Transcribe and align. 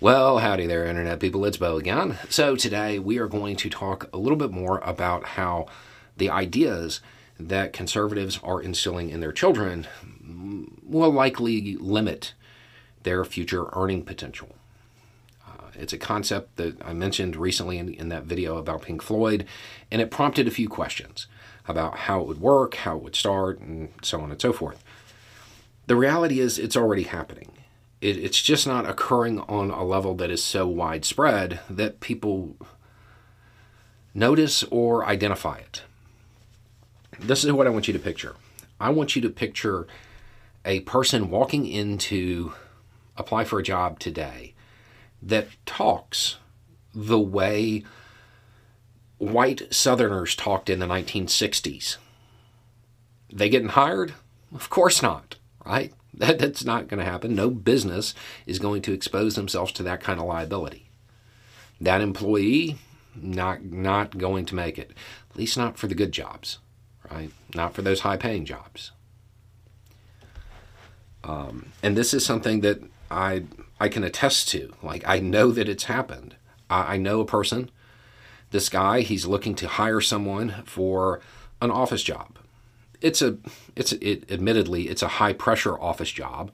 Well, 0.00 0.38
howdy 0.38 0.68
there, 0.68 0.86
Internet 0.86 1.18
people. 1.18 1.44
It's 1.44 1.56
Bo 1.56 1.76
again. 1.76 2.18
So, 2.28 2.54
today 2.54 3.00
we 3.00 3.18
are 3.18 3.26
going 3.26 3.56
to 3.56 3.68
talk 3.68 4.08
a 4.12 4.16
little 4.16 4.38
bit 4.38 4.52
more 4.52 4.78
about 4.84 5.24
how 5.24 5.66
the 6.16 6.30
ideas 6.30 7.00
that 7.36 7.72
conservatives 7.72 8.38
are 8.44 8.62
instilling 8.62 9.10
in 9.10 9.18
their 9.18 9.32
children 9.32 9.88
will 10.84 11.10
likely 11.10 11.74
limit 11.74 12.34
their 13.02 13.24
future 13.24 13.70
earning 13.72 14.04
potential. 14.04 14.54
Uh, 15.44 15.70
it's 15.74 15.92
a 15.92 15.98
concept 15.98 16.58
that 16.58 16.80
I 16.84 16.92
mentioned 16.92 17.34
recently 17.34 17.76
in, 17.78 17.92
in 17.92 18.08
that 18.08 18.22
video 18.22 18.56
about 18.56 18.82
Pink 18.82 19.02
Floyd, 19.02 19.46
and 19.90 20.00
it 20.00 20.12
prompted 20.12 20.46
a 20.46 20.52
few 20.52 20.68
questions 20.68 21.26
about 21.66 21.98
how 21.98 22.20
it 22.20 22.28
would 22.28 22.40
work, 22.40 22.76
how 22.76 22.98
it 22.98 23.02
would 23.02 23.16
start, 23.16 23.58
and 23.58 23.88
so 24.02 24.20
on 24.20 24.30
and 24.30 24.40
so 24.40 24.52
forth. 24.52 24.84
The 25.88 25.96
reality 25.96 26.38
is, 26.38 26.56
it's 26.56 26.76
already 26.76 27.02
happening 27.02 27.50
it, 28.00 28.16
it's 28.16 28.40
just 28.40 28.66
not 28.66 28.88
occurring 28.88 29.40
on 29.40 29.70
a 29.70 29.84
level 29.84 30.14
that 30.16 30.30
is 30.30 30.42
so 30.42 30.66
widespread 30.66 31.60
that 31.68 32.00
people 32.00 32.56
notice 34.14 34.64
or 34.64 35.04
identify 35.04 35.58
it. 35.58 35.82
This 37.18 37.44
is 37.44 37.52
what 37.52 37.66
I 37.66 37.70
want 37.70 37.88
you 37.88 37.92
to 37.92 37.98
picture. 37.98 38.36
I 38.80 38.90
want 38.90 39.16
you 39.16 39.22
to 39.22 39.28
picture 39.28 39.86
a 40.64 40.80
person 40.80 41.30
walking 41.30 41.66
into 41.66 42.52
apply 43.16 43.44
for 43.44 43.58
a 43.58 43.64
job 43.64 43.98
today 43.98 44.54
that 45.20 45.48
talks 45.66 46.36
the 46.94 47.18
way 47.18 47.84
white 49.18 49.72
Southerners 49.74 50.36
talked 50.36 50.70
in 50.70 50.78
the 50.78 50.86
1960s. 50.86 51.96
They 53.32 53.48
getting 53.48 53.70
hired? 53.70 54.14
Of 54.54 54.70
course 54.70 55.02
not, 55.02 55.36
right? 55.66 55.92
That, 56.28 56.40
that's 56.40 56.64
not 56.64 56.88
going 56.88 56.98
to 56.98 57.08
happen. 57.08 57.36
No 57.36 57.48
business 57.48 58.12
is 58.44 58.58
going 58.58 58.82
to 58.82 58.92
expose 58.92 59.36
themselves 59.36 59.70
to 59.72 59.84
that 59.84 60.00
kind 60.00 60.18
of 60.18 60.26
liability. 60.26 60.90
That 61.80 62.00
employee, 62.00 62.78
not 63.14 63.64
not 63.64 64.18
going 64.18 64.44
to 64.46 64.56
make 64.56 64.78
it. 64.78 64.90
At 65.30 65.36
least 65.36 65.56
not 65.56 65.78
for 65.78 65.86
the 65.86 65.94
good 65.94 66.10
jobs, 66.10 66.58
right? 67.08 67.30
Not 67.54 67.72
for 67.72 67.82
those 67.82 68.00
high 68.00 68.16
paying 68.16 68.44
jobs. 68.44 68.90
Um, 71.22 71.72
and 71.84 71.96
this 71.96 72.12
is 72.12 72.26
something 72.26 72.62
that 72.62 72.80
I 73.12 73.44
I 73.78 73.88
can 73.88 74.02
attest 74.02 74.48
to. 74.48 74.74
Like 74.82 75.04
I 75.06 75.20
know 75.20 75.52
that 75.52 75.68
it's 75.68 75.84
happened. 75.84 76.34
I, 76.68 76.94
I 76.94 76.96
know 76.96 77.20
a 77.20 77.26
person. 77.26 77.70
This 78.50 78.68
guy, 78.68 79.02
he's 79.02 79.24
looking 79.24 79.54
to 79.56 79.68
hire 79.68 80.00
someone 80.00 80.64
for 80.64 81.20
an 81.60 81.70
office 81.70 82.02
job 82.02 82.38
it's 83.00 83.22
a 83.22 83.38
it's 83.76 83.92
it 83.92 84.30
admittedly 84.30 84.88
it's 84.88 85.02
a 85.02 85.08
high 85.08 85.32
pressure 85.32 85.78
office 85.80 86.10
job, 86.10 86.50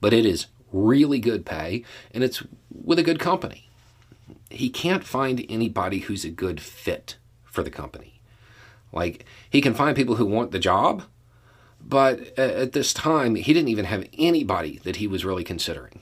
but 0.00 0.12
it 0.12 0.24
is 0.24 0.46
really 0.72 1.18
good 1.18 1.44
pay 1.44 1.84
and 2.12 2.22
it's 2.22 2.42
with 2.72 2.98
a 2.98 3.02
good 3.04 3.18
company. 3.18 3.68
He 4.50 4.68
can't 4.68 5.04
find 5.04 5.44
anybody 5.48 6.00
who's 6.00 6.24
a 6.24 6.30
good 6.30 6.60
fit 6.60 7.16
for 7.44 7.62
the 7.62 7.70
company. 7.70 8.20
Like 8.92 9.24
he 9.48 9.60
can 9.60 9.74
find 9.74 9.96
people 9.96 10.16
who 10.16 10.26
want 10.26 10.50
the 10.50 10.58
job, 10.58 11.04
but 11.80 12.38
at 12.38 12.72
this 12.72 12.92
time 12.92 13.34
he 13.34 13.52
didn't 13.52 13.68
even 13.68 13.84
have 13.84 14.08
anybody 14.16 14.80
that 14.84 14.96
he 14.96 15.06
was 15.06 15.24
really 15.24 15.44
considering 15.44 16.00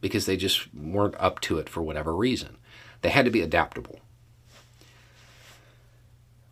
because 0.00 0.26
they 0.26 0.36
just 0.36 0.74
weren't 0.74 1.14
up 1.18 1.40
to 1.40 1.58
it 1.58 1.68
for 1.68 1.82
whatever 1.82 2.14
reason. 2.14 2.56
They 3.00 3.10
had 3.10 3.24
to 3.24 3.30
be 3.30 3.40
adaptable. 3.40 4.00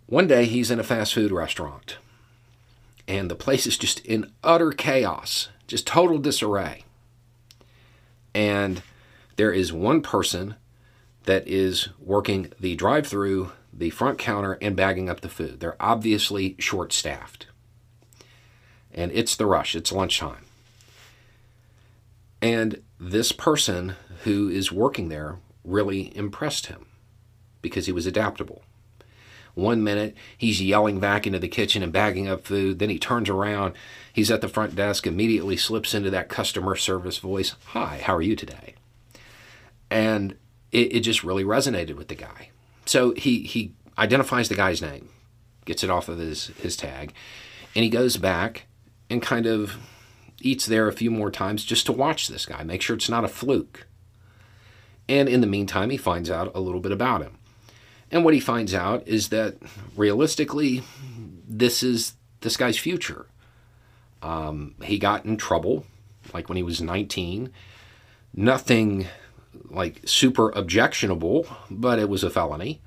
One 0.06 0.26
day 0.26 0.44
he's 0.44 0.70
in 0.70 0.80
a 0.80 0.84
fast 0.84 1.14
food 1.14 1.32
restaurant 1.32 1.96
and 3.08 3.30
the 3.30 3.34
place 3.34 3.66
is 3.66 3.76
just 3.76 4.00
in 4.00 4.32
utter 4.42 4.70
chaos, 4.72 5.48
just 5.66 5.86
total 5.86 6.18
disarray. 6.18 6.84
And 8.34 8.82
there 9.36 9.52
is 9.52 9.72
one 9.72 10.02
person 10.02 10.56
that 11.24 11.46
is 11.46 11.88
working 11.98 12.52
the 12.58 12.74
drive 12.74 13.06
through, 13.06 13.52
the 13.72 13.90
front 13.90 14.18
counter, 14.18 14.58
and 14.60 14.76
bagging 14.76 15.08
up 15.08 15.20
the 15.20 15.28
food. 15.28 15.60
They're 15.60 15.80
obviously 15.80 16.56
short 16.58 16.92
staffed. 16.92 17.46
And 18.92 19.10
it's 19.12 19.36
the 19.36 19.46
rush, 19.46 19.74
it's 19.74 19.92
lunchtime. 19.92 20.44
And 22.40 22.82
this 22.98 23.32
person 23.32 23.94
who 24.24 24.48
is 24.48 24.72
working 24.72 25.08
there 25.08 25.38
really 25.64 26.16
impressed 26.16 26.66
him 26.66 26.86
because 27.62 27.86
he 27.86 27.92
was 27.92 28.06
adaptable. 28.06 28.62
One 29.54 29.84
minute, 29.84 30.16
he's 30.36 30.62
yelling 30.62 30.98
back 30.98 31.26
into 31.26 31.38
the 31.38 31.48
kitchen 31.48 31.82
and 31.82 31.92
bagging 31.92 32.26
up 32.28 32.46
food. 32.46 32.78
Then 32.78 32.88
he 32.88 32.98
turns 32.98 33.28
around. 33.28 33.74
He's 34.12 34.30
at 34.30 34.40
the 34.40 34.48
front 34.48 34.74
desk, 34.74 35.06
immediately 35.06 35.56
slips 35.56 35.94
into 35.94 36.10
that 36.10 36.28
customer 36.28 36.74
service 36.76 37.18
voice 37.18 37.54
Hi, 37.66 38.00
how 38.02 38.16
are 38.16 38.22
you 38.22 38.34
today? 38.34 38.74
And 39.90 40.36
it, 40.70 40.96
it 40.96 41.00
just 41.00 41.22
really 41.22 41.44
resonated 41.44 41.96
with 41.96 42.08
the 42.08 42.14
guy. 42.14 42.50
So 42.86 43.12
he, 43.12 43.42
he 43.42 43.74
identifies 43.98 44.48
the 44.48 44.54
guy's 44.54 44.80
name, 44.80 45.10
gets 45.66 45.84
it 45.84 45.90
off 45.90 46.08
of 46.08 46.18
his, 46.18 46.46
his 46.58 46.76
tag, 46.76 47.12
and 47.74 47.84
he 47.84 47.90
goes 47.90 48.16
back 48.16 48.66
and 49.10 49.20
kind 49.20 49.46
of 49.46 49.76
eats 50.40 50.66
there 50.66 50.88
a 50.88 50.92
few 50.92 51.10
more 51.10 51.30
times 51.30 51.64
just 51.64 51.86
to 51.86 51.92
watch 51.92 52.28
this 52.28 52.46
guy, 52.46 52.62
make 52.62 52.82
sure 52.82 52.96
it's 52.96 53.08
not 53.08 53.24
a 53.24 53.28
fluke. 53.28 53.86
And 55.08 55.28
in 55.28 55.40
the 55.40 55.46
meantime, 55.46 55.90
he 55.90 55.96
finds 55.96 56.30
out 56.30 56.50
a 56.54 56.60
little 56.60 56.80
bit 56.80 56.92
about 56.92 57.22
him. 57.22 57.38
And 58.12 58.24
what 58.24 58.34
he 58.34 58.40
finds 58.40 58.74
out 58.74 59.08
is 59.08 59.30
that 59.30 59.56
realistically, 59.96 60.82
this 61.48 61.82
is 61.82 62.12
this 62.42 62.58
guy's 62.58 62.78
future. 62.78 63.26
Um, 64.20 64.74
he 64.82 64.98
got 64.98 65.24
in 65.24 65.38
trouble, 65.38 65.86
like 66.34 66.48
when 66.48 66.56
he 66.56 66.62
was 66.62 66.82
19. 66.82 67.50
Nothing 68.34 69.06
like 69.70 70.02
super 70.04 70.50
objectionable, 70.50 71.46
but 71.70 71.98
it 71.98 72.08
was 72.08 72.22
a 72.22 72.30
felony. 72.30 72.82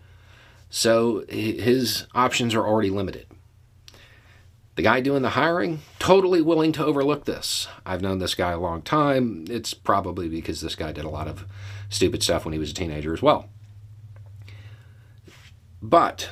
So 0.69 1.25
his 1.28 2.06
options 2.14 2.53
are 2.53 2.66
already 2.66 2.91
limited. 2.91 3.25
The 4.75 4.81
guy 4.81 5.00
doing 5.00 5.22
the 5.22 5.30
hiring, 5.30 5.80
totally 6.00 6.41
willing 6.41 6.74
to 6.74 6.85
overlook 6.85 7.25
this. 7.25 7.68
I've 7.85 8.02
known 8.02 8.19
this 8.19 8.35
guy 8.35 8.52
a 8.52 8.59
long 8.59 8.81
time. 8.81 9.46
It's 9.50 9.74
probably 9.74 10.28
because 10.28 10.62
this 10.62 10.75
guy 10.75 10.91
did 10.91 11.06
a 11.06 11.09
lot 11.09 11.28
of 11.28 11.46
stupid 11.90 12.22
stuff 12.22 12.46
when 12.46 12.53
he 12.53 12.59
was 12.59 12.72
a 12.72 12.75
teenager 12.75 13.14
as 13.14 13.22
well. 13.22 13.50
But 15.85 16.31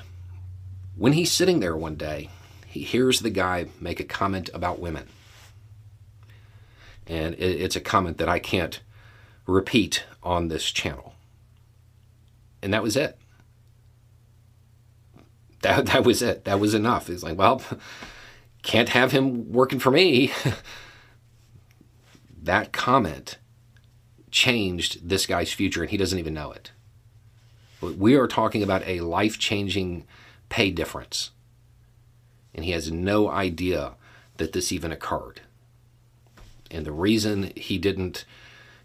when 0.95 1.13
he's 1.13 1.31
sitting 1.31 1.59
there 1.59 1.77
one 1.77 1.93
day, 1.93 2.31
he 2.65 2.81
hears 2.81 3.19
the 3.19 3.29
guy 3.29 3.67
make 3.79 3.99
a 3.99 4.03
comment 4.03 4.49
about 4.51 4.79
women. 4.79 5.07
And 7.05 7.35
it's 7.35 7.75
a 7.75 7.81
comment 7.81 8.17
that 8.17 8.27
I 8.27 8.39
can't 8.39 8.79
repeat 9.45 10.05
on 10.23 10.47
this 10.47 10.71
channel. 10.71 11.13
And 12.63 12.73
that 12.73 12.81
was 12.81 12.97
it. 12.97 13.19
That, 15.61 15.85
that 15.87 16.03
was 16.03 16.23
it. 16.23 16.45
That 16.45 16.59
was 16.59 16.73
enough. 16.73 17.05
He's 17.05 17.21
like, 17.21 17.37
well, 17.37 17.61
can't 18.63 18.89
have 18.89 19.11
him 19.11 19.51
working 19.51 19.77
for 19.77 19.91
me. 19.91 20.31
that 22.41 22.71
comment 22.71 23.37
changed 24.31 25.07
this 25.07 25.27
guy's 25.27 25.53
future, 25.53 25.83
and 25.83 25.91
he 25.91 25.97
doesn't 25.97 26.17
even 26.17 26.33
know 26.33 26.51
it. 26.51 26.71
We 27.91 28.15
are 28.15 28.27
talking 28.27 28.63
about 28.63 28.87
a 28.87 29.01
life 29.01 29.37
changing 29.37 30.05
pay 30.49 30.71
difference. 30.71 31.31
And 32.53 32.63
he 32.63 32.71
has 32.71 32.91
no 32.91 33.29
idea 33.29 33.93
that 34.37 34.53
this 34.53 34.71
even 34.71 34.91
occurred. 34.91 35.41
And 36.71 36.85
the 36.85 36.91
reason 36.91 37.51
he 37.55 37.77
didn't 37.77 38.25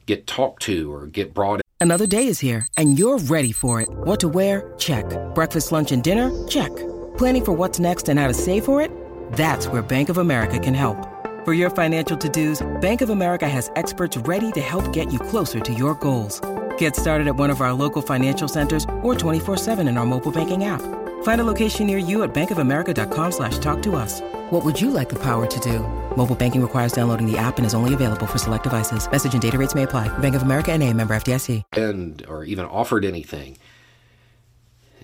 get 0.06 0.26
talked 0.26 0.62
to 0.62 0.92
or 0.92 1.06
get 1.06 1.34
brought 1.34 1.60
Another 1.80 2.08
day 2.08 2.26
is 2.26 2.40
here, 2.40 2.66
and 2.76 2.98
you're 2.98 3.18
ready 3.18 3.52
for 3.52 3.80
it. 3.80 3.88
What 3.88 4.18
to 4.20 4.28
wear? 4.28 4.74
Check. 4.78 5.04
Breakfast, 5.34 5.70
lunch, 5.70 5.92
and 5.92 6.02
dinner? 6.02 6.28
Check. 6.48 6.74
Planning 7.16 7.44
for 7.44 7.52
what's 7.52 7.78
next 7.78 8.08
and 8.08 8.18
how 8.18 8.26
to 8.26 8.34
save 8.34 8.64
for 8.64 8.80
it? 8.80 8.90
That's 9.34 9.68
where 9.68 9.80
Bank 9.80 10.08
of 10.08 10.18
America 10.18 10.58
can 10.58 10.74
help. 10.74 10.96
For 11.44 11.52
your 11.52 11.70
financial 11.70 12.16
to 12.16 12.28
dos, 12.28 12.66
Bank 12.80 13.00
of 13.00 13.10
America 13.10 13.48
has 13.48 13.70
experts 13.76 14.16
ready 14.16 14.50
to 14.52 14.60
help 14.60 14.92
get 14.92 15.12
you 15.12 15.20
closer 15.20 15.60
to 15.60 15.72
your 15.72 15.94
goals. 15.94 16.40
Get 16.78 16.96
started 16.96 17.28
at 17.28 17.36
one 17.36 17.50
of 17.50 17.60
our 17.60 17.72
local 17.72 18.02
financial 18.02 18.48
centers 18.48 18.84
or 19.02 19.14
24-7 19.14 19.88
in 19.88 19.96
our 19.96 20.06
mobile 20.06 20.32
banking 20.32 20.64
app. 20.64 20.82
Find 21.22 21.40
a 21.40 21.44
location 21.44 21.86
near 21.86 21.98
you 21.98 22.24
at 22.24 22.34
bankofamerica.com 22.34 23.32
slash 23.32 23.58
talk 23.58 23.80
to 23.82 23.94
us. 23.94 24.20
What 24.50 24.64
would 24.64 24.80
you 24.80 24.90
like 24.90 25.08
the 25.08 25.18
power 25.22 25.46
to 25.46 25.60
do? 25.60 25.80
Mobile 26.16 26.34
banking 26.34 26.62
requires 26.62 26.92
downloading 26.92 27.30
the 27.30 27.38
app 27.38 27.58
and 27.58 27.66
is 27.66 27.74
only 27.74 27.94
available 27.94 28.26
for 28.26 28.38
select 28.38 28.64
devices. 28.64 29.08
Message 29.08 29.34
and 29.34 29.42
data 29.42 29.56
rates 29.56 29.74
may 29.74 29.84
apply. 29.84 30.06
Bank 30.18 30.34
of 30.34 30.42
America 30.42 30.72
and 30.72 30.82
a 30.82 30.92
member 30.92 31.14
FDIC. 31.14 31.62
And, 31.76 32.26
or 32.26 32.42
even 32.44 32.64
offered 32.64 33.04
anything 33.04 33.56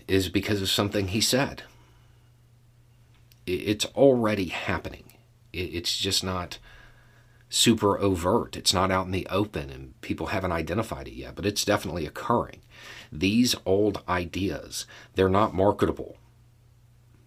is 0.08 0.28
because 0.28 0.60
of 0.60 0.68
something 0.68 1.08
he 1.08 1.20
said. 1.20 1.62
It's 3.46 3.84
already 3.86 4.46
happening. 4.46 5.14
It's 5.52 5.96
just 5.96 6.24
not 6.24 6.58
super 7.54 7.96
overt. 8.00 8.56
It's 8.56 8.74
not 8.74 8.90
out 8.90 9.06
in 9.06 9.12
the 9.12 9.28
open 9.30 9.70
and 9.70 9.98
people 10.00 10.26
haven't 10.26 10.50
identified 10.50 11.06
it 11.06 11.14
yet, 11.14 11.36
but 11.36 11.46
it's 11.46 11.64
definitely 11.64 12.04
occurring. 12.04 12.60
These 13.12 13.54
old 13.64 14.02
ideas, 14.08 14.86
they're 15.14 15.28
not 15.28 15.54
marketable. 15.54 16.16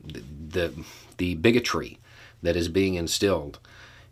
The, 0.04 0.24
the, 0.50 0.74
the 1.16 1.36
bigotry 1.36 2.00
that 2.44 2.58
is 2.58 2.68
being 2.68 2.96
instilled 2.96 3.60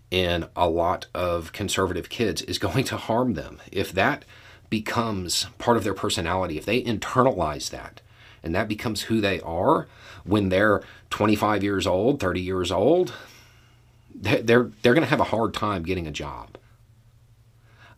in 0.10 0.48
a 0.56 0.70
lot 0.70 1.08
of 1.14 1.52
conservative 1.52 2.08
kids 2.08 2.42
is 2.44 2.60
going 2.60 2.86
to 2.86 2.98
harm 2.98 3.34
them. 3.34 3.60
If 3.70 3.92
that 3.92 4.24
becomes 4.70 5.48
part 5.58 5.76
of 5.76 5.84
their 5.84 5.94
personality, 5.94 6.58
if 6.58 6.66
they 6.66 6.82
internalize 6.82 7.70
that, 7.72 8.00
and 8.42 8.56
that 8.56 8.70
becomes 8.70 9.04
who 9.04 9.20
they 9.20 9.42
are 9.42 9.88
when 10.24 10.48
they're 10.48 10.82
25 11.10 11.62
years 11.62 11.86
old, 11.86 12.22
30 12.22 12.40
years 12.40 12.72
old, 12.72 13.12
they're, 14.22 14.72
they're 14.82 14.94
going 14.94 15.04
to 15.04 15.10
have 15.10 15.20
a 15.20 15.26
hard 15.26 15.54
time 15.54 15.84
getting 15.84 16.08
a 16.08 16.12
job. 16.12 16.58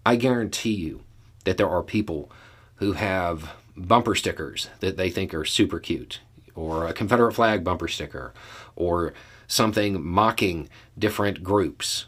I 0.05 0.15
guarantee 0.15 0.73
you 0.73 1.01
that 1.45 1.57
there 1.57 1.69
are 1.69 1.83
people 1.83 2.31
who 2.75 2.93
have 2.93 3.51
bumper 3.75 4.15
stickers 4.15 4.69
that 4.79 4.97
they 4.97 5.09
think 5.09 5.33
are 5.33 5.45
super 5.45 5.79
cute, 5.79 6.21
or 6.55 6.87
a 6.87 6.93
Confederate 6.93 7.33
flag 7.33 7.63
bumper 7.63 7.87
sticker, 7.87 8.33
or 8.75 9.13
something 9.47 10.03
mocking 10.03 10.69
different 10.97 11.43
groups 11.43 12.05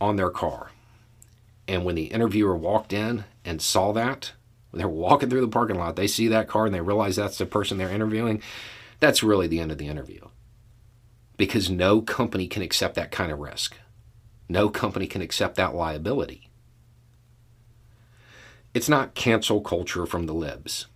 on 0.00 0.16
their 0.16 0.30
car. 0.30 0.70
And 1.66 1.84
when 1.84 1.94
the 1.94 2.04
interviewer 2.04 2.56
walked 2.56 2.92
in 2.92 3.24
and 3.44 3.60
saw 3.60 3.92
that, 3.92 4.32
when 4.70 4.78
they're 4.78 4.88
walking 4.88 5.30
through 5.30 5.40
the 5.40 5.48
parking 5.48 5.78
lot, 5.78 5.96
they 5.96 6.06
see 6.06 6.28
that 6.28 6.48
car 6.48 6.66
and 6.66 6.74
they 6.74 6.80
realize 6.80 7.16
that's 7.16 7.38
the 7.38 7.46
person 7.46 7.78
they're 7.78 7.90
interviewing, 7.90 8.42
that's 9.00 9.22
really 9.22 9.46
the 9.46 9.60
end 9.60 9.72
of 9.72 9.78
the 9.78 9.88
interview. 9.88 10.20
Because 11.36 11.68
no 11.68 12.00
company 12.00 12.46
can 12.46 12.62
accept 12.62 12.94
that 12.94 13.10
kind 13.10 13.30
of 13.30 13.38
risk. 13.38 13.76
No 14.48 14.68
company 14.68 15.06
can 15.06 15.22
accept 15.22 15.56
that 15.56 15.74
liability. 15.74 16.48
It's 18.72 18.88
not 18.88 19.14
cancel 19.14 19.60
culture 19.60 20.06
from 20.06 20.26
the 20.26 20.34
libs. 20.34 20.86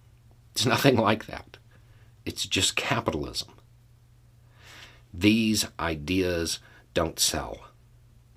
It's 0.53 0.67
nothing 0.75 0.97
like 0.97 1.27
that. 1.27 1.57
It's 2.25 2.47
just 2.47 2.77
capitalism. 2.77 3.49
These 5.13 5.67
ideas 5.79 6.61
don't 6.95 7.19
sell. 7.19 7.59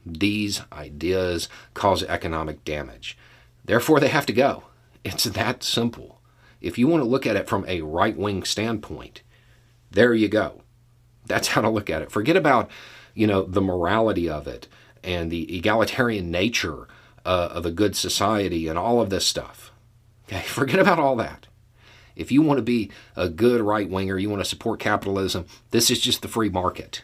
These 0.06 0.62
ideas 0.72 1.48
cause 1.74 2.04
economic 2.04 2.64
damage. 2.64 3.18
Therefore, 3.64 4.00
they 4.00 4.10
have 4.10 4.26
to 4.26 4.34
go. 4.34 4.64
It's 5.04 5.26
that 5.26 5.64
simple. 5.64 6.22
If 6.62 6.78
you 6.78 6.88
want 6.88 7.04
to 7.04 7.10
look 7.10 7.28
at 7.28 7.36
it 7.36 7.48
from 7.48 7.66
a 7.68 7.82
right 7.82 8.18
wing 8.18 8.44
standpoint, 8.44 9.22
there 9.92 10.14
you 10.14 10.28
go. 10.28 10.63
That's 11.26 11.50
how 11.50 11.62
to 11.62 11.70
look 11.70 11.90
at 11.90 12.02
it. 12.02 12.12
Forget 12.12 12.36
about, 12.36 12.70
you 13.14 13.28
know, 13.28 13.44
the 13.44 13.62
morality 13.62 14.30
of 14.30 14.48
it 14.48 14.68
and 15.04 15.32
the 15.32 15.56
egalitarian 15.56 16.32
nature 16.32 16.88
uh, 17.26 17.50
of 17.52 17.66
a 17.66 17.72
good 17.72 17.96
society 17.96 18.68
and 18.68 18.78
all 18.78 19.02
of 19.02 19.10
this 19.10 19.26
stuff. 19.26 19.72
Okay, 20.28 20.42
forget 20.46 20.80
about 20.80 21.00
all 21.00 21.16
that. 21.18 21.48
If 22.16 22.32
you 22.32 22.42
want 22.42 22.60
to 22.60 22.64
be 22.64 22.92
a 23.16 23.28
good 23.28 23.62
right 23.62 23.90
winger, 23.90 24.20
you 24.20 24.30
want 24.30 24.44
to 24.44 24.50
support 24.50 24.80
capitalism, 24.80 25.46
this 25.72 25.90
is 25.90 26.00
just 26.00 26.22
the 26.22 26.28
free 26.28 26.50
market. 26.50 27.04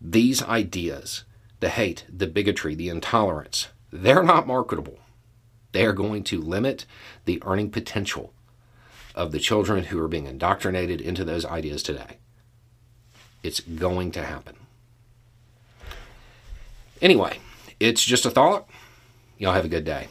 These 0.00 0.42
ideas, 0.42 1.24
the 1.60 1.68
hate, 1.68 2.04
the 2.08 2.26
bigotry, 2.26 2.74
the 2.74 2.88
intolerance, 2.88 3.68
they're 3.92 4.22
not 4.22 4.46
marketable. 4.46 4.98
They 5.72 5.84
are 5.84 5.92
going 5.92 6.24
to 6.24 6.40
limit 6.40 6.86
the 7.24 7.40
earning 7.44 7.70
potential 7.70 8.32
of 9.14 9.30
the 9.30 9.38
children 9.38 9.84
who 9.84 10.02
are 10.02 10.08
being 10.08 10.26
indoctrinated 10.26 11.00
into 11.00 11.24
those 11.24 11.44
ideas 11.44 11.82
today. 11.82 12.18
It's 13.42 13.60
going 13.60 14.10
to 14.12 14.22
happen. 14.22 14.56
Anyway, 17.00 17.38
it's 17.78 18.04
just 18.04 18.26
a 18.26 18.30
thought. 18.30 18.68
Y'all 19.38 19.54
have 19.54 19.64
a 19.64 19.68
good 19.68 19.84
day. 19.84 20.08